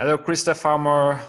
[0.00, 1.20] hello, Christoph Farmer.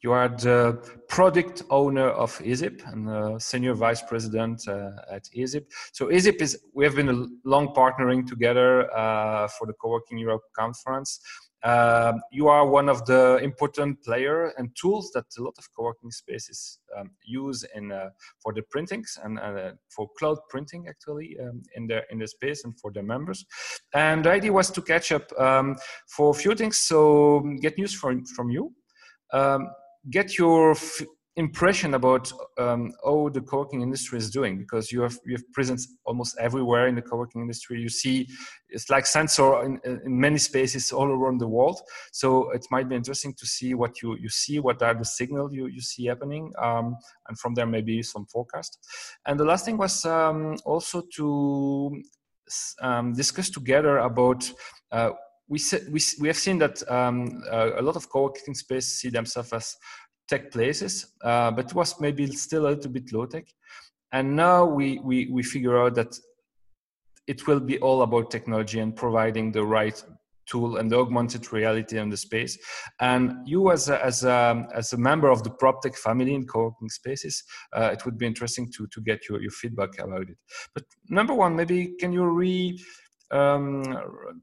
[0.00, 5.66] You are the product owner of Ezeep and the senior vice president uh, at Ezeep.
[5.92, 11.20] So Ezeep is we have been long partnering together uh, for the Co-working Europe conference.
[11.62, 16.10] Uh, you are one of the important player and tools that a lot of co-working
[16.10, 18.10] spaces um, use in uh,
[18.40, 22.64] for the printings and uh, for cloud printing actually um, in their in the space
[22.64, 23.44] and for their members.
[23.94, 25.76] And the idea was to catch up um,
[26.08, 26.76] for a few things.
[26.78, 28.72] So get news from from you.
[29.32, 29.68] Um,
[30.10, 31.02] get your f-
[31.36, 35.86] impression about um, how the co-working industry is doing because you have you have presence
[36.04, 37.78] almost everywhere in the co-working industry.
[37.80, 38.26] You see
[38.70, 41.80] it's like sensor in, in many spaces all around the world.
[42.12, 45.52] So it might be interesting to see what you you see what are the signals
[45.52, 46.96] you, you see happening um,
[47.28, 48.78] and from there maybe some forecast.
[49.26, 52.02] And the last thing was um, also to
[52.80, 54.50] um, discuss together about
[54.90, 55.10] uh,
[55.48, 55.60] we,
[55.90, 59.76] we, we have seen that um, uh, a lot of co-working spaces see themselves as
[60.28, 63.46] tech places, uh, but was maybe still a little bit low tech.
[64.12, 66.18] And now we, we, we figure out that
[67.26, 70.02] it will be all about technology and providing the right
[70.46, 72.56] tool and the augmented reality in the space.
[73.00, 76.88] And you, as a, as a, as a member of the PropTech family in co-working
[76.88, 80.36] spaces, uh, it would be interesting to, to get your, your feedback about it.
[80.72, 82.78] But number one, maybe can you re
[83.32, 83.82] um,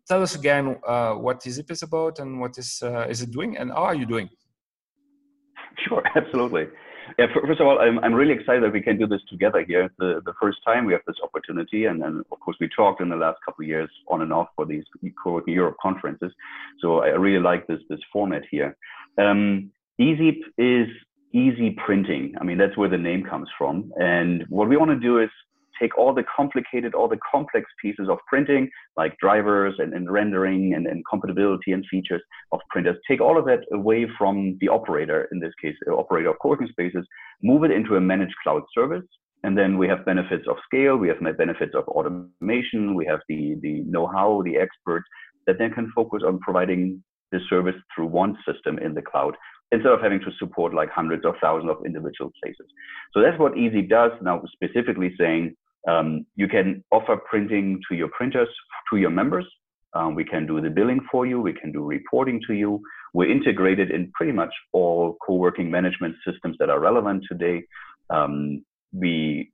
[0.07, 3.71] tell us again uh, what is about and what is uh, is it doing and
[3.71, 4.29] how are you doing?
[5.87, 6.67] Sure, absolutely.
[7.19, 9.91] Yeah, first of all, I'm, I'm really excited that we can do this together here.
[9.99, 13.09] The, the first time we have this opportunity, and then of course we talked in
[13.09, 14.83] the last couple of years on and off for these
[15.21, 16.31] co-working Europe conferences.
[16.79, 18.77] So I really like this this format here.
[19.17, 20.87] Um, is
[21.33, 22.35] easy printing.
[22.39, 23.91] I mean, that's where the name comes from.
[23.97, 25.29] And what we want to do is
[25.81, 30.73] take all the complicated, all the complex pieces of printing, like drivers and, and rendering
[30.73, 32.21] and, and compatibility and features
[32.51, 36.29] of printers, take all of that away from the operator, in this case, the operator
[36.29, 37.05] of co-working spaces,
[37.41, 39.05] move it into a managed cloud service.
[39.43, 43.57] And then we have benefits of scale, we have benefits of automation, we have the,
[43.61, 45.05] the know-how, the experts
[45.47, 47.03] that then can focus on providing
[47.33, 49.35] the service through one system in the cloud
[49.73, 52.67] instead of having to support like hundreds of thousands of individual places.
[53.11, 54.11] So that's what Easy does.
[54.21, 55.55] Now, specifically saying
[55.87, 58.49] um, you can offer printing to your printers,
[58.89, 59.45] to your members.
[59.95, 61.39] Um, we can do the billing for you.
[61.39, 62.81] We can do reporting to you.
[63.13, 67.63] We're integrated in pretty much all co-working management systems that are relevant today.
[68.09, 69.51] Um, we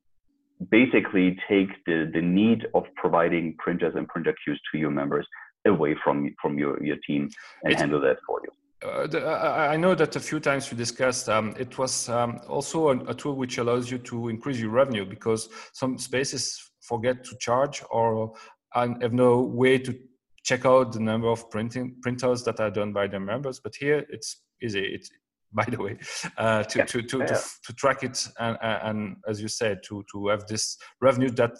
[0.71, 5.27] basically take the, the need of providing printers and printer queues to your members
[5.65, 7.29] away from, from your, your team
[7.63, 8.49] and it's, handle that for you.
[8.81, 12.89] Uh, the, I know that a few times we discussed um, it was um, also
[12.89, 17.35] a, a, tool which allows you to increase your revenue because some spaces forget to
[17.39, 18.33] charge or
[18.73, 19.97] have no way to
[20.43, 23.59] check out the number of printing printers that are done by their members.
[23.59, 24.85] But here it's easy.
[24.85, 25.09] It's
[25.51, 25.97] by the way
[26.37, 26.85] uh, to, yeah.
[26.85, 27.25] to, to, yeah.
[27.25, 31.57] to, to, track it and, and as you said to, to have this revenue that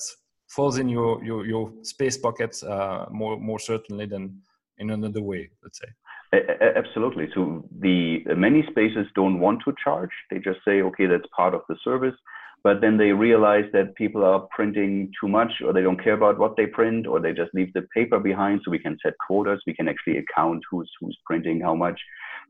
[0.47, 4.41] falls in your your, your space pockets uh, more more certainly than
[4.78, 5.50] in another way.
[5.63, 5.88] Let's say.
[6.31, 7.28] Absolutely.
[7.34, 10.12] So the many spaces don't want to charge.
[10.29, 12.13] They just say, okay, that's part of the service.
[12.62, 16.38] But then they realize that people are printing too much, or they don't care about
[16.38, 18.62] what they print, or they just leave the paper behind.
[18.63, 19.62] So we can set quotas.
[19.66, 22.00] We can actually account who's who's printing how much.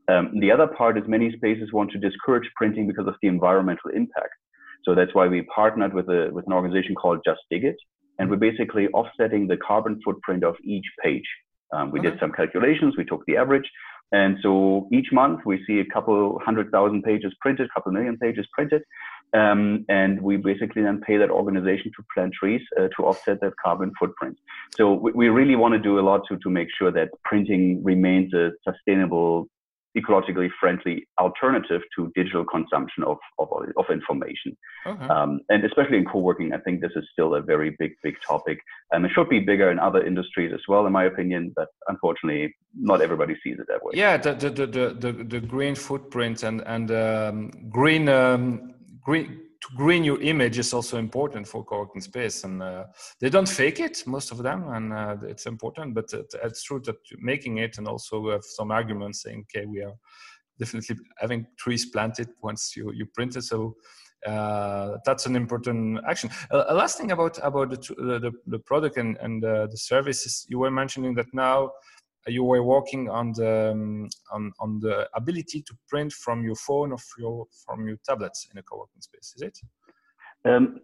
[0.08, 3.90] Um, the other part is many spaces want to discourage printing because of the environmental
[3.94, 4.34] impact.
[4.84, 7.76] So that's why we partnered with a with an organization called Just Dig It,
[8.18, 11.28] and we're basically offsetting the carbon footprint of each page.
[11.72, 12.10] Um, we okay.
[12.10, 13.68] did some calculations, we took the average.
[14.12, 18.18] And so each month we see a couple hundred thousand pages printed, a couple million
[18.18, 18.82] pages printed.
[19.32, 23.52] Um, and we basically then pay that organization to plant trees uh, to offset that
[23.64, 24.36] carbon footprint.
[24.74, 27.84] So we, we really want to do a lot to, to make sure that printing
[27.84, 29.48] remains a sustainable
[29.96, 34.56] ecologically friendly alternative to digital consumption of, of, of information.
[34.86, 35.04] Okay.
[35.06, 38.58] Um, and especially in co-working, I think this is still a very big, big topic.
[38.92, 42.54] And it should be bigger in other industries as well, in my opinion, but unfortunately,
[42.74, 43.92] not everybody sees it that way.
[43.94, 49.68] Yeah, the, the, the, the, the green footprint and, and um, green, um, green, to
[49.76, 52.84] green your image is also important for co-working space and uh,
[53.20, 56.80] they don't fake it most of them and uh, it's important but it, it's true
[56.84, 59.94] that making it and also we have some arguments saying okay we are
[60.58, 63.74] definitely having trees planted once you you print it so
[64.26, 66.28] uh, that's an important action.
[66.50, 67.76] Uh, last thing about about the
[68.20, 71.70] the, the product and and uh, the services you were mentioning that now
[72.26, 76.92] you were working on the um, on, on the ability to print from your phone
[76.92, 79.58] or your from your tablets in a co-working space is it
[80.44, 80.80] Um,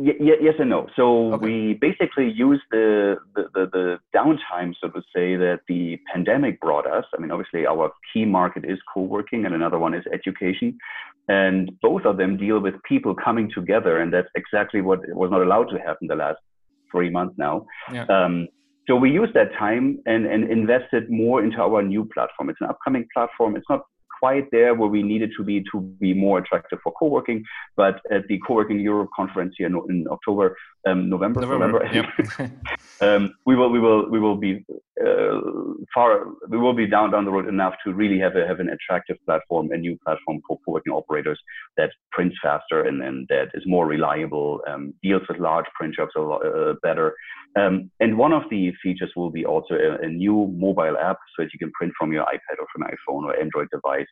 [0.00, 0.86] yes and no.
[0.96, 1.44] So okay.
[1.46, 6.86] we basically use the, the, the, the, downtime, so to say, that the pandemic brought
[6.86, 7.04] us.
[7.14, 10.78] I mean, obviously, our key market is co working, and another one is education.
[11.28, 13.98] And both of them deal with people coming together.
[14.00, 16.40] And that's exactly what was not allowed to happen the last
[16.90, 17.66] three months now.
[17.92, 18.06] Yeah.
[18.06, 18.48] Um,
[18.86, 22.50] so we used that time and, and invested more into our new platform.
[22.50, 23.56] It's an upcoming platform.
[23.56, 23.82] It's not
[24.20, 27.42] quite there where we needed to be to be more attractive for co-working.
[27.76, 32.50] But at the co-working Europe conference here in, in October, um, November, November, November yep.
[33.00, 34.64] um, we will we will we will be
[35.00, 35.40] uh,
[35.94, 38.68] far we will be down down the road enough to really have a have an
[38.68, 41.40] attractive platform, a new platform for co-working operators
[41.76, 46.12] that prints faster and, and that is more reliable, um, deals with large print shops
[46.16, 47.14] a lot uh, better.
[47.56, 51.44] Um, and one of the features will be also a, a, new mobile app so
[51.44, 54.06] that you can print from your iPad or from iPhone or Android device,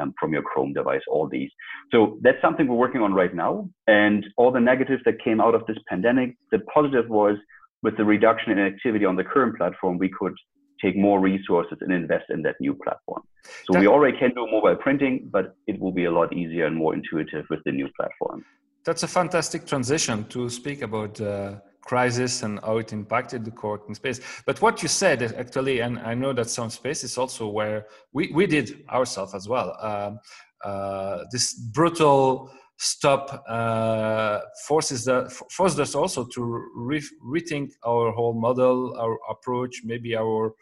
[0.00, 1.50] um, from your Chrome device, all these.
[1.92, 3.68] So that's something we're working on right now.
[3.86, 6.17] And all the negatives that came out of this pandemic,
[6.52, 7.36] the positive was
[7.84, 10.36] with the reduction in activity on the current platform, we could
[10.82, 13.22] take more resources and invest in that new platform.
[13.66, 16.66] So that, we already can do mobile printing, but it will be a lot easier
[16.66, 18.44] and more intuitive with the new platform.
[18.84, 23.94] That's a fantastic transition to speak about uh, crisis and how it impacted the co-working
[23.94, 24.20] space.
[24.46, 28.30] But what you said actually, and I know that some space is also where we,
[28.38, 29.68] we did ourselves as well.
[29.90, 30.20] Um,
[30.64, 36.42] uh, this brutal stop uh, forces that forced us also to
[36.74, 40.54] re- rethink our whole model, our approach, maybe our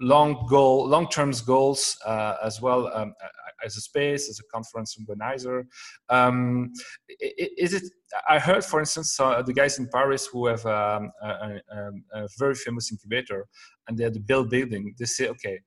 [0.00, 3.14] long goal, long term goals uh, as well um,
[3.64, 5.66] as a space, as a conference organizer.
[6.08, 6.72] Um,
[7.08, 7.84] is it?
[8.28, 12.28] I heard, for instance, uh, the guys in Paris who have um, a, a, a,
[12.38, 13.46] very famous incubator,
[13.86, 14.94] and they had the build building.
[14.98, 15.60] They say, okay,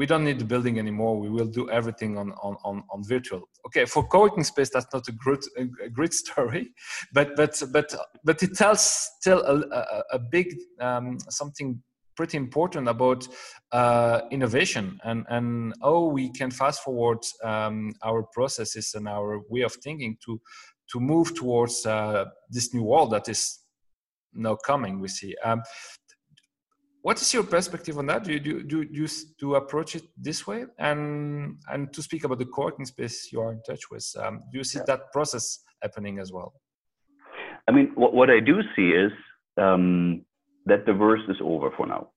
[0.00, 1.20] we don't need the building anymore.
[1.20, 3.42] We will do everything on on on, on virtual.
[3.66, 6.64] Okay, for co-working space, that's not a great a great story,
[7.12, 7.94] but but but
[8.24, 8.80] but it tells
[9.18, 10.46] still a, a, a big
[10.80, 11.82] um, something
[12.16, 13.28] pretty important about
[13.72, 19.62] uh, innovation and, and how we can fast forward um, our processes and our way
[19.62, 20.40] of thinking to
[20.92, 23.60] to move towards uh, this new world that is
[24.32, 24.98] now coming.
[24.98, 25.34] We see.
[25.44, 25.62] Um,
[27.02, 28.24] what is your perspective on that?
[28.24, 29.06] Do you do, do, do,
[29.38, 30.66] do approach it this way?
[30.78, 34.58] And and to speak about the co-working space you are in touch with, um, do
[34.58, 34.84] you see yeah.
[34.88, 36.52] that process happening as well?
[37.68, 39.12] I mean, what, what I do see is
[39.56, 40.24] um,
[40.66, 42.08] that the worst is over for now.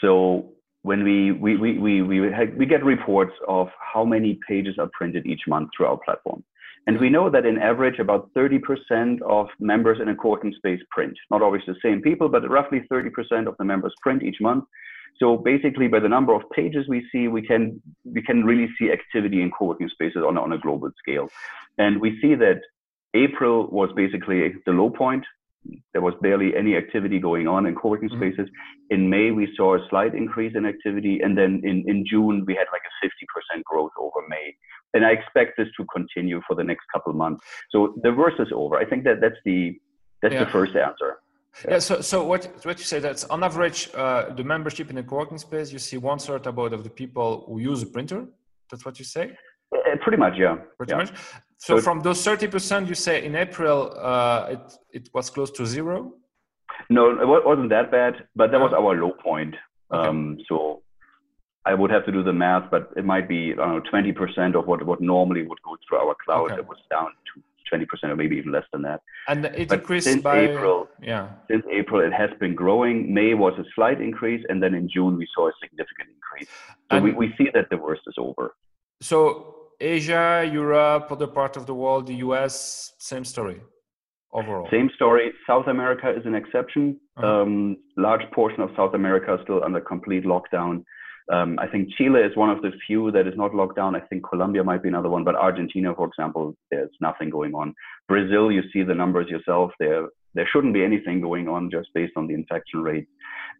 [0.00, 0.52] So
[0.82, 2.20] when we we we we we,
[2.58, 6.42] we get reports of how many pages are printed each month through our platform,
[6.86, 11.14] and we know that in average about 30% of members in a co-working space print.
[11.30, 14.64] Not always the same people, but roughly 30% of the members print each month.
[15.18, 18.90] So basically, by the number of pages we see, we can we can really see
[18.90, 21.28] activity in co-working spaces on on a global scale,
[21.76, 22.60] and we see that
[23.14, 25.24] April was basically the low point
[25.92, 28.32] there was barely any activity going on in co-working mm-hmm.
[28.32, 28.48] spaces.
[28.90, 32.54] In May, we saw a slight increase in activity, and then in, in June, we
[32.54, 34.54] had like a 50% growth over May.
[34.94, 37.44] And I expect this to continue for the next couple of months.
[37.70, 38.76] So the worst is over.
[38.76, 39.78] I think that that's the
[40.22, 40.44] that's yeah.
[40.44, 41.18] the first answer.
[41.64, 41.72] Yeah.
[41.72, 41.78] yeah.
[41.78, 45.38] so so what what you say that's on average uh, the membership in a co-working
[45.38, 48.26] space you see one third about of the people who use a printer.
[48.70, 49.36] That's what you say.
[49.72, 50.56] Uh, pretty much, yeah.
[50.76, 50.98] Pretty yeah.
[50.98, 51.12] much.
[51.56, 55.50] So, so from those thirty percent, you say in April uh, it it was close
[55.52, 56.14] to zero.
[56.88, 59.54] No, it wasn't that bad, but that was our low point.
[59.92, 60.08] Okay.
[60.08, 60.82] Um, so
[61.66, 64.12] I would have to do the math, but it might be I don't know twenty
[64.12, 66.52] percent of what what normally would go through our cloud.
[66.52, 66.60] Okay.
[66.60, 69.02] It was down to twenty percent, or maybe even less than that.
[69.28, 70.88] And it but increased since by April.
[71.02, 71.28] Yeah.
[71.50, 73.12] Since April, it has been growing.
[73.12, 76.48] May was a slight increase, and then in June we saw a significant increase.
[76.90, 78.54] So we, we see that the worst is over.
[79.00, 83.60] So Asia, Europe, other part of the world, the US, same story
[84.32, 84.68] overall.
[84.70, 85.32] Same story.
[85.46, 87.00] South America is an exception.
[87.16, 87.42] Uh-huh.
[87.42, 90.84] Um, large portion of South America is still under complete lockdown.
[91.32, 93.94] Um, I think Chile is one of the few that is not locked down.
[93.94, 97.72] I think Colombia might be another one, but Argentina, for example, there's nothing going on.
[98.08, 99.70] Brazil, you see the numbers yourself.
[99.78, 103.06] There, there shouldn't be anything going on just based on the infection rate.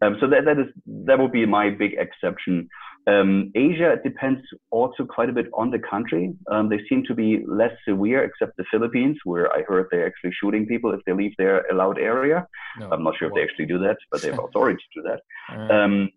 [0.01, 0.67] Um, so that that is
[1.05, 2.67] that would be my big exception.
[3.07, 6.33] Um, Asia depends also quite a bit on the country.
[6.51, 10.33] Um, they seem to be less severe, except the Philippines, where I heard they're actually
[10.39, 12.47] shooting people if they leave their allowed area.
[12.79, 15.07] No, I'm not sure if they actually do that, but they have authority to do
[15.09, 15.73] that.
[15.73, 16.09] Um,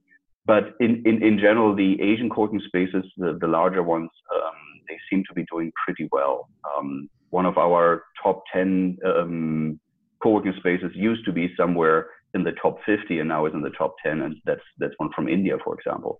[0.46, 4.54] but in, in, in general, the Asian co-working spaces, the, the larger ones, um,
[4.88, 6.48] they seem to be doing pretty well.
[6.76, 9.80] Um, one of our top 10 um,
[10.24, 13.76] co-working spaces used to be somewhere in the top 50 and now is in the
[13.78, 16.18] top 10 and that's that's one from india for example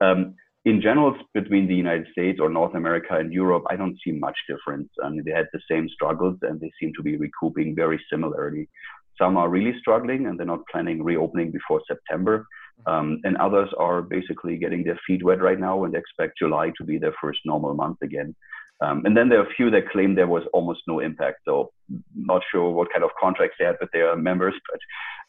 [0.00, 0.34] um,
[0.66, 4.36] in general, between the United States or North America and Europe, I don't see much
[4.48, 4.88] difference.
[5.02, 8.68] I mean, they had the same struggles and they seem to be recouping very similarly.
[9.16, 12.46] Some are really struggling and they're not planning reopening before September.
[12.80, 12.92] Mm-hmm.
[12.92, 16.84] Um, and others are basically getting their feet wet right now and expect July to
[16.84, 18.34] be their first normal month again.
[18.82, 21.38] Um, and then there are a few that claim there was almost no impact.
[21.46, 21.72] So
[22.14, 24.80] not sure what kind of contracts they had with their members, but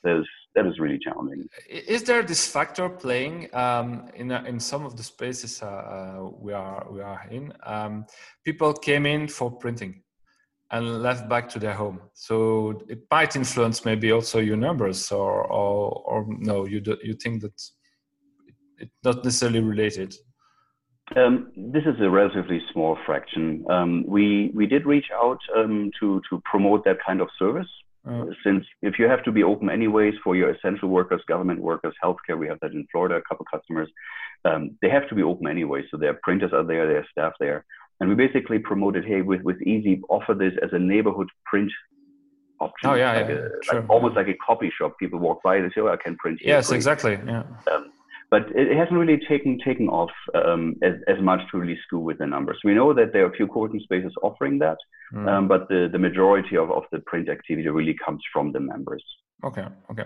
[0.03, 1.47] there's, that is really challenging.
[1.69, 6.29] Is there this factor playing um, in uh, in some of the spaces uh, uh,
[6.45, 7.53] we are we are in?
[7.63, 8.05] Um,
[8.43, 10.01] people came in for printing
[10.71, 15.43] and left back to their home, so it might influence maybe also your numbers, or
[15.45, 17.53] or, or no, you do, you think that
[18.79, 20.15] it's not necessarily related.
[21.15, 23.65] Um, this is a relatively small fraction.
[23.69, 27.67] Um, we we did reach out um, to to promote that kind of service.
[28.05, 28.31] Oh.
[28.43, 32.37] Since if you have to be open anyways for your essential workers, government workers, healthcare,
[32.37, 33.89] we have that in Florida, a couple customers,
[34.45, 35.83] um, they have to be open anyway.
[35.89, 37.65] So their printers are there, their staff there,
[37.99, 41.71] and we basically promoted, hey, with with Ezeep, offer this as a neighborhood print
[42.59, 42.89] option.
[42.89, 43.81] Oh yeah, like yeah, a, sure.
[43.81, 44.97] like, almost like a copy shop.
[44.99, 46.39] People walk by, they say, oh, I can print.
[46.41, 47.19] Here yes, exactly.
[47.25, 47.43] Yeah.
[47.71, 47.91] Um,
[48.29, 52.17] but it hasn't really taken taken off um, as, as much to really school with
[52.17, 52.57] the numbers.
[52.63, 54.77] We know that there are a few co-working spaces offering that,
[55.13, 55.27] mm.
[55.27, 59.03] um, but the, the majority of, of the print activity really comes from the members.
[59.43, 60.05] Okay, okay.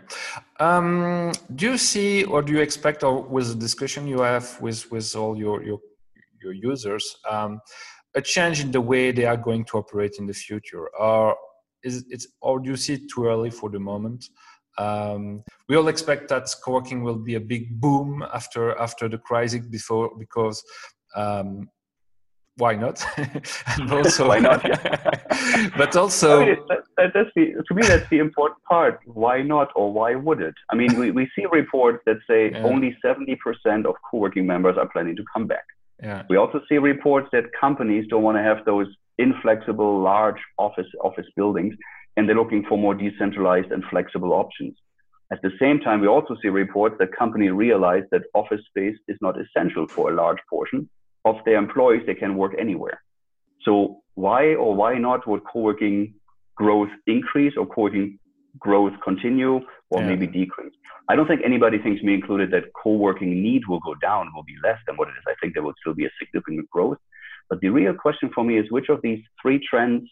[0.60, 4.92] Um, do you see or do you expect, or with the discussion you have with
[4.92, 5.80] with all your your
[6.42, 7.62] your users, um,
[8.16, 11.36] a change in the way they are going to operate in the future, or
[11.84, 14.26] is it, or do you see it too early for the moment?
[14.78, 19.66] Um, we all expect that co-working will be a big boom after after the crisis
[19.66, 20.64] before because
[21.16, 21.70] um,
[22.58, 23.04] why not?
[23.18, 24.62] and also why not?
[25.78, 26.58] but also, I mean,
[26.98, 29.00] that, that's the, to me that's the important part.
[29.06, 30.54] Why not, or why would it?
[30.70, 32.64] I mean, we, we see reports that say yeah.
[32.64, 35.66] only seventy percent of co-working members are planning to come back.
[36.02, 36.24] Yeah.
[36.30, 38.88] We also see reports that companies don't want to have those
[39.18, 41.76] inflexible large office office buildings
[42.18, 44.76] and they're looking for more decentralized and flexible options.
[45.32, 49.18] At the same time, we also see reports that companies realize that office space is
[49.22, 50.90] not essential for a large portion
[51.24, 52.04] of their employees.
[52.06, 53.02] They can work anywhere.
[53.64, 56.16] So why or why not would co-working
[56.56, 58.20] growth increase or co-working
[58.60, 60.08] growth continue or yeah.
[60.08, 60.74] maybe decrease?
[61.08, 64.56] I don't think anybody thinks, me included, that co-working need will go down, will be
[64.64, 65.24] less than what it is.
[65.28, 66.98] I think there will still be a significant growth.
[67.50, 70.10] But the real question for me is which of these three trends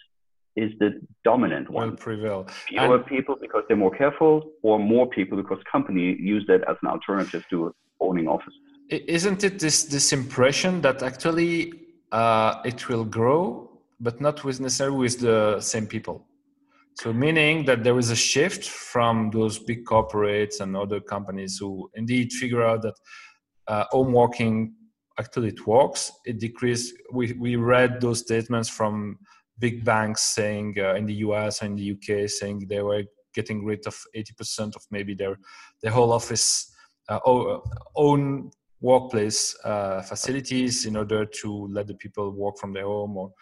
[0.63, 0.89] is the
[1.23, 1.89] dominant one.
[1.89, 2.47] Will prevail.
[2.67, 6.77] Fewer and people because they're more careful, or more people because company use that as
[6.81, 8.59] an alternative to owning offices.
[8.89, 11.53] Isn't it this this impression that actually
[12.11, 13.43] uh, it will grow,
[13.99, 16.17] but not with necessarily with the same people?
[17.01, 21.89] So meaning that there is a shift from those big corporates and other companies who
[22.01, 22.97] indeed figure out that
[23.67, 24.73] uh, home working
[25.19, 26.11] actually it works.
[26.25, 26.93] It decreased.
[27.13, 29.19] We we read those statements from
[29.59, 33.85] big banks saying uh, in the US and the UK saying they were getting rid
[33.85, 35.37] of 80% of maybe their
[35.81, 36.73] their whole office
[37.09, 37.19] uh,
[37.95, 38.51] own
[38.81, 43.33] workplace uh, facilities in order to let the people work from their home or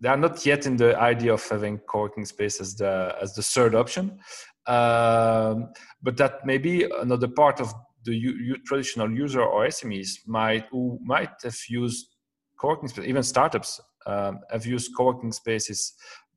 [0.00, 3.42] they are not yet in the idea of having co-working space as the as the
[3.42, 4.18] third option.
[4.66, 5.72] Um,
[6.02, 7.72] but that maybe another part of
[8.04, 12.16] the u- u- traditional user or SMEs might who might have used
[12.58, 15.94] co-working space, even startups um, have used co-working spaces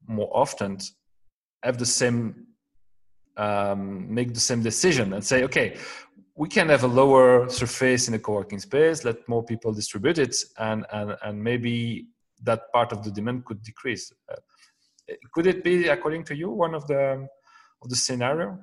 [0.07, 0.77] more often
[1.63, 2.45] have the same
[3.37, 5.77] um, make the same decision and say okay
[6.35, 10.35] we can have a lower surface in a co-working space let more people distribute it
[10.59, 12.07] and and, and maybe
[12.43, 14.11] that part of the demand could decrease.
[14.31, 14.35] Uh,
[15.33, 17.27] could it be according to you one of the
[17.81, 18.59] of the scenario?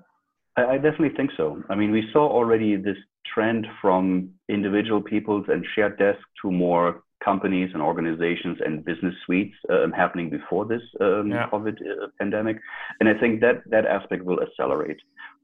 [0.57, 1.63] I, I definitely think so.
[1.71, 2.97] I mean we saw already this
[3.33, 9.55] trend from individual peoples and shared desks to more companies and organizations and business suites
[9.71, 11.49] um, happening before this um, yeah.
[11.51, 12.59] COVID uh, pandemic.
[13.01, 14.99] And I think that that aspect will accelerate.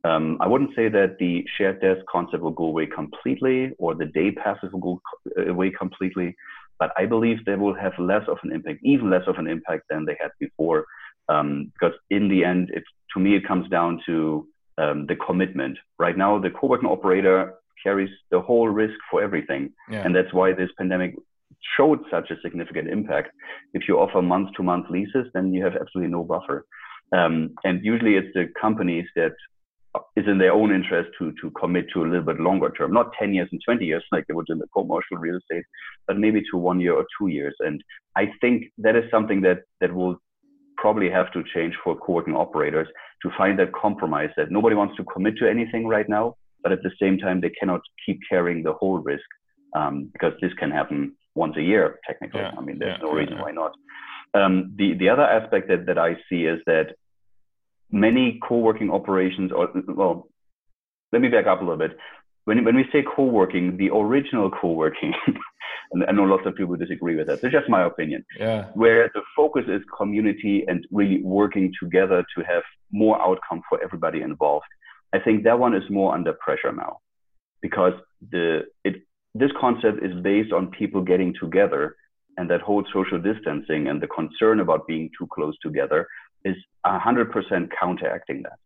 [0.04, 4.06] Um, I wouldn't say that the shared desk concept will go away completely or the
[4.06, 5.02] day passes will go
[5.38, 6.34] uh, away completely,
[6.78, 9.84] but I believe they will have less of an impact, even less of an impact
[9.90, 10.86] than they had before.
[11.28, 12.82] Um, because in the end, it,
[13.14, 15.78] to me, it comes down to um, the commitment.
[15.98, 19.72] Right now, the co-working operator carries the whole risk for everything.
[19.90, 20.02] Yeah.
[20.04, 21.14] And that's why this pandemic
[21.76, 23.30] showed such a significant impact.
[23.74, 26.66] If you offer month to month leases, then you have absolutely no buffer.
[27.12, 29.32] Um, and usually it's the companies that
[30.16, 33.12] is in their own interest to to commit to a little bit longer term, not
[33.18, 35.64] 10 years and 20 years like they would in the commercial real estate,
[36.06, 37.54] but maybe to one year or two years.
[37.60, 37.82] And
[38.16, 40.16] I think that is something that that will
[40.76, 42.88] probably have to change for co-working operators
[43.22, 46.82] to find that compromise that nobody wants to commit to anything right now, but at
[46.82, 49.26] the same time they cannot keep carrying the whole risk
[49.76, 52.40] um, because this can happen once a year technically.
[52.40, 53.42] Yeah, I mean, there's yeah, no reason yeah.
[53.42, 53.72] why not.
[54.34, 56.94] Um, the the other aspect that, that I see is that
[57.90, 60.28] many co-working operations, or well,
[61.12, 61.96] let me back up a little bit.
[62.44, 65.12] When when we say co-working, the original co-working,
[65.92, 67.42] and I know lots of people disagree with that.
[67.42, 68.24] It's just my opinion.
[68.38, 68.66] Yeah.
[68.74, 74.22] Where the focus is community and really working together to have more outcome for everybody
[74.22, 74.66] involved.
[75.12, 76.98] I think that one is more under pressure now,
[77.62, 77.94] because
[78.30, 79.02] the it
[79.34, 81.96] this concept is based on people getting together
[82.36, 86.06] and that whole social distancing and the concern about being too close together
[86.44, 86.56] is
[86.86, 88.58] 100% counteracting that.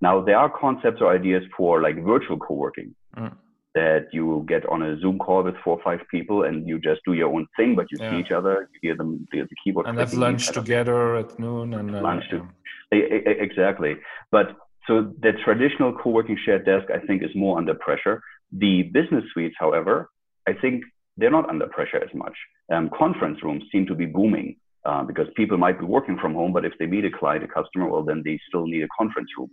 [0.00, 3.32] Now, there are concepts or ideas for like virtual co-working Mm.
[3.74, 7.00] that you get on a Zoom call with four or five people and you just
[7.04, 8.10] do your own thing, but you Yeah.
[8.10, 9.86] see each other, you hear them, the, the keyboard.
[9.86, 12.46] And have lunch together at noon and uh, Lunch to-
[12.94, 13.96] e- e- Exactly.
[14.30, 14.46] But
[14.86, 18.22] so the traditional co-working shared desk, I think, is more under pressure.
[18.52, 20.10] The business suites, however,
[20.46, 20.84] I think
[21.16, 22.36] they're not under pressure as much.
[22.72, 26.52] Um, conference rooms seem to be booming uh, because people might be working from home,
[26.52, 29.28] but if they meet a client, a customer, well, then they still need a conference
[29.36, 29.50] room.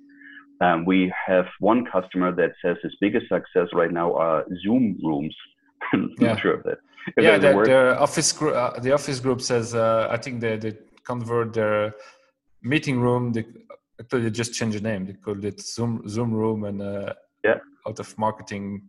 [0.61, 5.35] Um, we have one customer that says his biggest success right now are Zoom rooms.
[5.93, 6.27] I'm Yeah.
[6.29, 6.77] not sure of that.
[7.17, 10.57] If yeah, the, the office group, uh, the office group says uh, I think they,
[10.57, 10.73] they
[11.05, 11.93] convert their
[12.63, 13.31] meeting room.
[13.31, 13.45] They
[13.99, 15.05] actually they just changed the name.
[15.05, 17.59] They called it Zoom Zoom room and uh, Yeah.
[17.87, 18.81] Out of marketing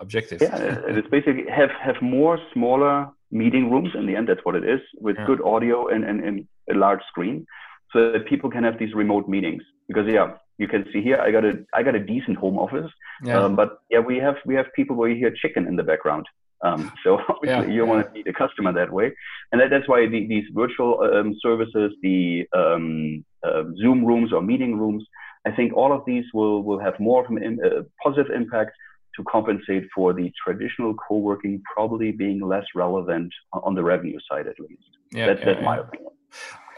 [0.00, 0.42] objectives.
[0.42, 0.56] Yeah,
[0.88, 3.90] it is basically have have more smaller meeting rooms.
[3.94, 5.26] In the end, that's what it is, with Yeah.
[5.26, 7.46] good audio and, and, and a large screen,
[7.92, 9.62] so that people can have these remote meetings.
[9.88, 12.90] Because yeah, you can see here, I got a I got a decent home office,
[13.24, 13.38] yeah.
[13.38, 16.26] um, but yeah, we have we have people where you hear chicken in the background.
[16.64, 19.12] Um, so obviously Yeah, you don't want to meet a customer that way,
[19.52, 24.42] and that, that's why the, these virtual um, services, the um, uh, Zoom rooms or
[24.42, 25.04] meeting rooms,
[25.48, 28.72] I think all of these will will have more of a uh, positive impact
[29.16, 34.58] to compensate for the traditional co-working probably being less relevant on the revenue side at
[34.60, 34.90] least.
[35.12, 35.64] yeah, that's yeah, that's yeah.
[35.72, 36.12] my opinion.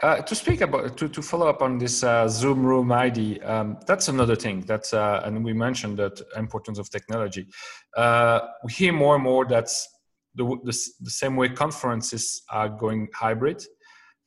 [0.01, 3.77] Uh, to speak about to, to follow up on this uh, Zoom Room ID, um,
[3.85, 4.61] that's another thing.
[4.61, 7.47] That's uh, and we mentioned that importance of technology.
[7.95, 9.87] Uh, we hear more and more that's
[10.33, 13.63] the, the the same way conferences are going hybrid.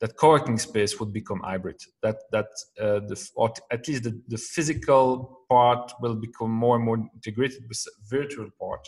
[0.01, 1.79] That co-working space would become hybrid.
[2.03, 2.47] That that
[2.79, 7.63] uh, the or at least the, the physical part will become more and more integrated
[7.67, 8.87] with virtual part,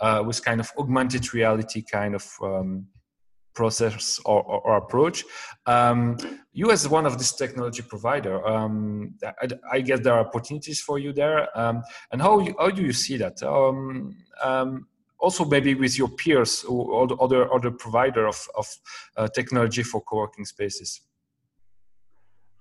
[0.00, 2.86] uh, with kind of augmented reality kind of um,
[3.54, 5.24] process or, or, or approach.
[5.66, 6.16] Um,
[6.52, 10.98] you as one of this technology provider, um, I, I guess there are opportunities for
[10.98, 11.48] you there.
[11.58, 13.42] Um, and how you, how do you see that?
[15.18, 18.66] Also, maybe with your peers or other other provider of of
[19.16, 21.00] uh, technology for co-working spaces.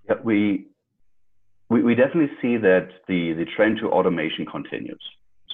[0.07, 0.67] Yeah, we,
[1.69, 5.03] we we definitely see that the the trend to automation continues.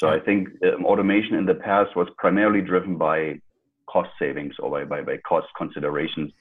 [0.01, 3.39] So I think um, automation in the past was primarily driven by
[3.87, 6.31] cost savings or by, by, by cost considerations.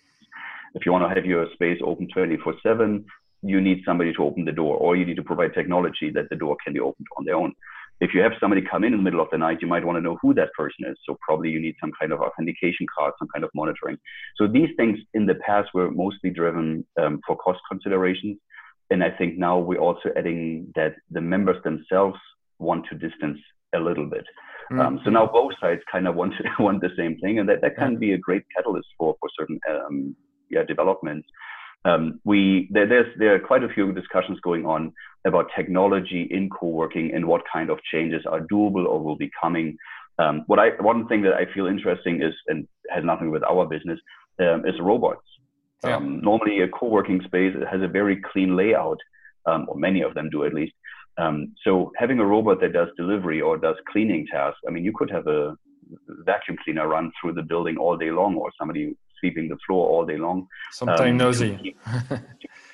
[0.74, 3.04] If you want to have your space open 24 7,
[3.42, 6.36] you need somebody to open the door, or you need to provide technology that the
[6.36, 7.52] door can be opened on their own.
[8.00, 9.96] If you have somebody come in in the middle of the night, you might want
[9.96, 10.96] to know who that person is.
[11.06, 13.98] So probably you need some kind of authentication card, some kind of monitoring.
[14.36, 18.38] So these things in the past were mostly driven um, for cost considerations.
[18.90, 22.18] And I think now we're also adding that the members themselves
[22.58, 23.38] want to distance
[23.74, 24.24] a little bit.
[24.72, 24.80] Mm.
[24.80, 27.60] Um, so now both sides kind of want to, want the same thing, and that,
[27.62, 30.16] that can be a great catalyst for for certain um,
[30.48, 31.28] yeah developments.
[31.84, 34.92] Um, we there, there's there are quite a few discussions going on
[35.26, 39.76] about technology in co-working and what kind of changes are doable or will be coming.
[40.18, 43.66] Um, what I one thing that I feel interesting is and has nothing with our
[43.66, 43.98] business
[44.40, 45.24] um, is robots.
[45.82, 45.96] Yeah.
[45.96, 48.98] Um, normally, a co-working space has a very clean layout,
[49.46, 50.74] um, or many of them do at least.
[51.16, 54.92] Um, so having a robot that does delivery or does cleaning tasks, I mean, you
[54.94, 55.56] could have a
[56.24, 60.04] vacuum cleaner run through the building all day long, or somebody sweeping the floor all
[60.04, 60.48] day long.
[60.72, 61.76] Sometime Um, nosy.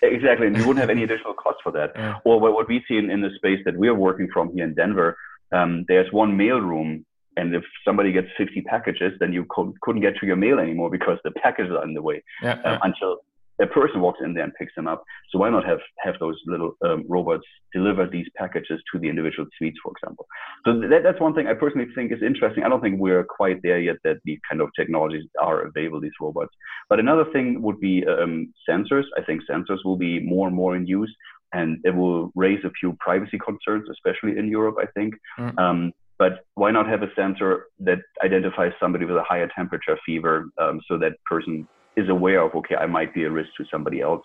[0.03, 1.93] Exactly, and you wouldn't have any additional cost for that.
[1.95, 2.19] Yeah.
[2.25, 4.75] Or what what we see in, in the space that we're working from here in
[4.75, 5.17] Denver,
[5.53, 7.05] um, there's one mail room,
[7.37, 10.91] and if somebody gets 50 packages, then you co- couldn't get to your mail anymore
[10.91, 12.79] because the packages are in the way yeah, um, yeah.
[12.83, 13.17] until
[13.61, 15.03] a person walks in there and picks them up.
[15.31, 19.49] So why not have have those little um, robots deliver these packages to the individual
[19.57, 20.27] suites, for example?
[20.64, 22.64] So that, that's one thing I personally think is interesting.
[22.64, 26.21] I don't think we're quite there yet that these kind of technologies are available, these
[26.21, 26.55] robots.
[26.88, 29.05] But another thing would be um, sensors.
[29.16, 31.14] I think sensors will be more and more in use,
[31.53, 34.77] and it will raise a few privacy concerns, especially in Europe.
[34.81, 35.14] I think.
[35.38, 35.59] Mm.
[35.59, 40.49] Um, but why not have a sensor that identifies somebody with a higher temperature fever,
[40.59, 44.01] um, so that person is aware of, okay, I might be a risk to somebody
[44.01, 44.23] else.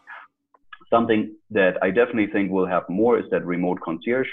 [0.90, 4.28] Something that I definitely think will have more is that remote concierge.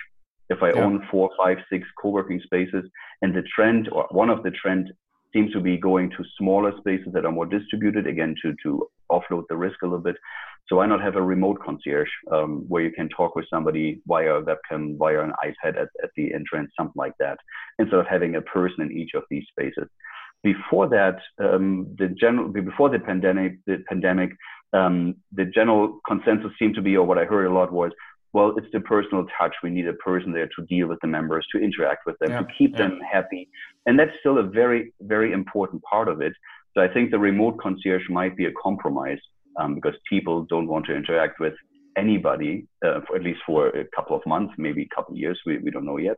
[0.50, 0.84] If I Yeah.
[0.84, 2.84] own four, five, six co-working spaces,
[3.22, 4.90] and the trend or one of the trend
[5.32, 9.44] seems to be going to smaller spaces that are more distributed, again, to, to offload
[9.48, 10.16] the risk a little bit.
[10.66, 14.36] So why not have a remote concierge um, where you can talk with somebody via
[14.36, 17.38] a webcam, via an iPad at, at the entrance, something like that,
[17.78, 19.88] instead of having a person in each of these spaces.
[20.42, 24.30] Before that, um, the general before the pandemic, the pandemic,
[24.72, 27.90] um, the general consensus seemed to be, or what I heard a lot was,
[28.32, 29.54] well, it's the personal touch.
[29.62, 32.40] We need a person there to deal with the members, to interact with them, yeah,
[32.40, 32.88] to keep yeah.
[32.88, 33.48] them happy.
[33.86, 36.32] And that's still a very, very important part of it.
[36.74, 39.18] So I think the remote concierge might be a compromise
[39.58, 41.54] um, because people don't want to interact with
[41.96, 45.40] anybody, uh, for at least for a couple of months, maybe a couple of years.
[45.44, 46.16] We, we don't know yet.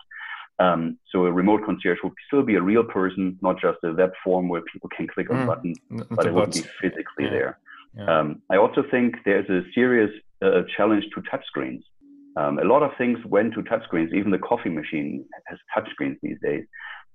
[0.60, 4.12] Um, so a remote concierge would still be a real person, not just a web
[4.22, 5.78] form where people can click on mm, buttons,
[6.10, 7.30] but it would be physically yeah.
[7.30, 7.58] there.
[8.06, 10.10] Um, I also think there's a serious
[10.42, 11.82] uh, challenge to touchscreens.
[12.36, 14.14] Um, a lot of things went to touchscreens.
[14.14, 16.64] Even the coffee machine has touchscreens these days.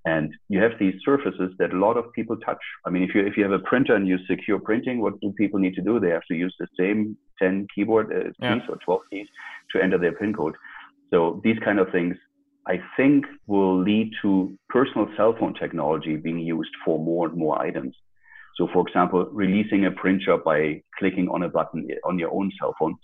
[0.06, 2.60] And you have these surfaces that a lot of people touch.
[2.86, 5.34] I mean, if you if you have a printer and you secure printing, what do
[5.36, 6.00] people need to do?
[6.00, 8.70] They have to use the same 10 keyboard uh, keys yeah.
[8.70, 9.28] or 12 keys
[9.72, 10.56] to enter their PIN code.
[11.12, 12.16] So these kind of things,
[12.68, 17.62] I think, will lead to personal cell phone technology being used for more and more
[17.62, 17.96] items.
[18.58, 22.74] So, for example, releasing a printer by clicking on a button on your own cell
[22.80, 22.96] phone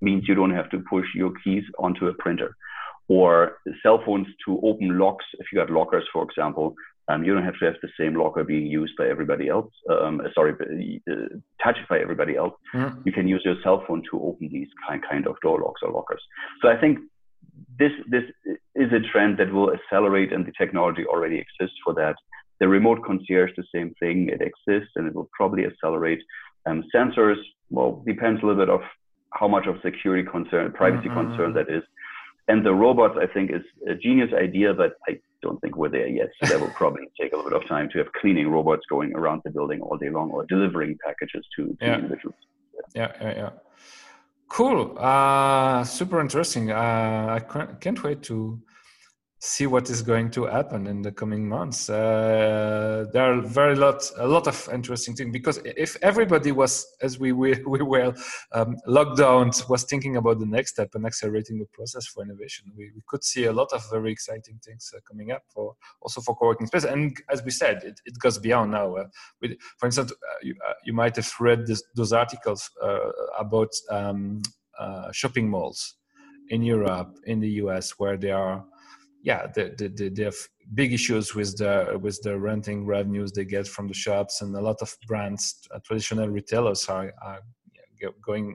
[0.00, 2.56] means you don't have to push your keys onto a printer.
[3.08, 6.74] Or cell phones to open locks, if you got lockers, for example,
[7.08, 9.70] um, you don't have to have the same locker being used by everybody else.
[9.90, 10.54] Um, uh, sorry,
[11.10, 11.14] uh,
[11.62, 12.54] touched by everybody else.
[12.74, 13.02] Mm.
[13.04, 15.92] You can use your cell phone to open these kind kind of door locks or
[15.92, 16.22] lockers.
[16.62, 16.98] So I think
[17.78, 18.24] this this
[18.74, 22.16] is a trend that will accelerate, and the technology already exists for that.
[22.60, 24.28] The remote concierge, the same thing.
[24.28, 26.20] It exists, and it will probably accelerate.
[26.66, 27.36] Um, sensors,
[27.70, 28.80] well, depends a little bit of
[29.32, 31.28] how much of security concern, privacy mm-hmm.
[31.28, 31.82] concern that is.
[32.46, 36.06] And the robots, I think, is a genius idea, but I don't think we're there
[36.06, 36.28] yet.
[36.42, 39.14] So that will probably take a little bit of time to have cleaning robots going
[39.14, 41.96] around the building all day long or delivering packages to, to yeah.
[41.96, 42.36] individuals.
[42.94, 43.50] Yeah, yeah, yeah.
[44.48, 44.96] Cool.
[44.98, 46.70] Uh, super interesting.
[46.70, 48.60] Uh, I can't wait to
[49.44, 51.90] see what is going to happen in the coming months.
[51.90, 57.18] Uh, there are very lot, a lot of interesting things because if everybody was, as
[57.18, 58.14] we we, we were
[58.52, 62.72] um, locked down, was thinking about the next step and accelerating the process for innovation,
[62.74, 66.22] we, we could see a lot of very exciting things uh, coming up for also
[66.22, 66.84] for co-working space.
[66.84, 68.96] And as we said, it, it goes beyond now.
[68.96, 69.08] Uh,
[69.42, 73.72] with, for instance, uh, you, uh, you might have read this, those articles uh, about
[73.90, 74.40] um,
[75.12, 75.96] shopping malls
[76.48, 78.64] in Europe, in the US, where they are
[79.24, 80.36] yeah, they, they, they have
[80.74, 84.60] big issues with the with the renting revenues they get from the shops, and a
[84.60, 87.40] lot of brands, uh, traditional retailers, are, are
[88.22, 88.54] going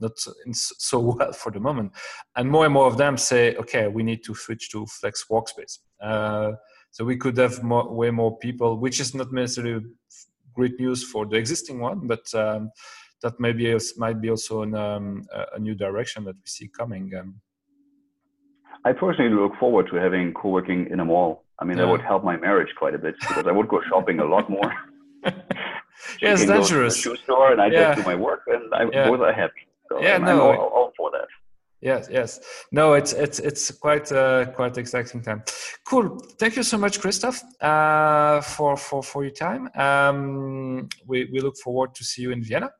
[0.00, 0.12] not
[0.52, 1.92] so well for the moment.
[2.34, 5.78] And more and more of them say, okay, we need to switch to flex workspace.
[6.00, 6.52] Uh,
[6.90, 9.84] so we could have more, way more people, which is not necessarily
[10.54, 12.70] great news for the existing one, but um,
[13.22, 15.24] that maybe might be also um,
[15.54, 17.12] a new direction that we see coming.
[17.14, 17.40] Um,
[18.86, 21.44] I personally look forward to having co-working in a mall.
[21.58, 21.86] I mean, yeah.
[21.86, 24.48] that would help my marriage quite a bit because I would go shopping a lot
[24.48, 24.70] more.
[25.24, 26.96] yeah, it's dangerous.
[26.96, 27.78] shoe store and I yeah.
[27.80, 29.08] just do my work, and I yeah.
[29.08, 29.64] both are happy.
[29.88, 31.28] So yeah, I'm, no, I'm all, all, for that.
[31.80, 32.40] Yes, yes.
[32.70, 35.42] No, it's it's it's quite uh, quite exciting time.
[35.90, 36.06] Cool.
[36.38, 39.62] Thank you so much, Christoph, uh, for for for your time.
[39.86, 42.70] Um, we we look forward to see you in Vienna.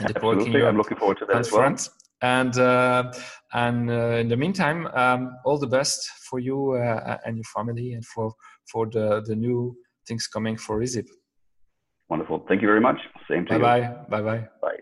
[0.00, 1.76] Absolutely, I'm looking forward to that as well.
[2.22, 3.12] And uh,
[3.52, 7.94] and uh, in the meantime, um, all the best for you uh, and your family,
[7.94, 8.34] and for
[8.70, 9.74] for the the new
[10.06, 11.08] things coming for Ezeep.
[12.10, 12.44] Wonderful.
[12.48, 12.98] Thank you very much.
[13.28, 13.84] Same to bye you.
[14.10, 14.20] Bye bye.
[14.22, 14.80] Bye bye.